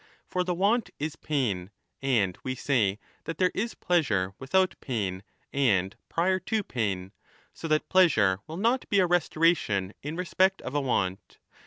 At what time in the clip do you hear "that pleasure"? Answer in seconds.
7.67-8.39